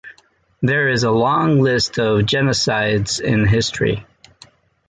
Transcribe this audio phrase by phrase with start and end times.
[0.63, 4.03] There is a long list of genocides in history.